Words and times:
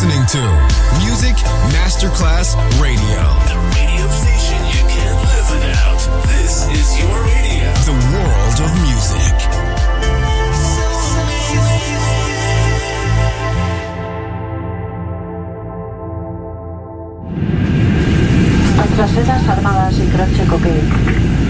listening 0.00 0.24
to 0.24 0.40
Music 1.04 1.36
Masterclass 1.76 2.56
Radio. 2.80 3.20
The 3.52 3.60
radio 3.76 4.08
station 4.08 4.56
you 4.72 4.80
can't 4.88 5.20
live 5.28 5.50
without. 5.52 6.00
This 6.26 6.64
is 6.72 6.98
your 6.98 7.12
radio. 7.24 7.68
The 7.84 7.92
world 8.08 8.60
of 8.64 8.70
music. 8.80 9.36
Nuestras 18.76 19.10
sedas 19.10 19.48
armadas 19.48 19.98
in 19.98 20.10
croce 20.10 20.32
Signore 20.34 21.49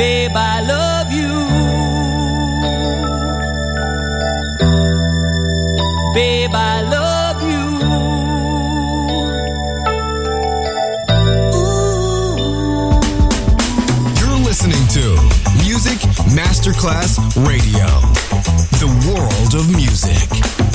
babe, 0.00 0.32
I 0.34 0.60
love 0.74 1.12
you. 1.12 1.32
Babe, 6.14 6.54
I 6.54 6.76
love 6.96 7.38
you. 7.50 7.64
You're 14.20 14.40
listening 14.48 14.84
to 14.96 15.04
Music 15.66 15.98
Masterclass 16.38 17.18
Radio, 17.48 17.88
the 18.82 18.90
world 19.06 19.54
of 19.54 19.68
music. 19.76 20.69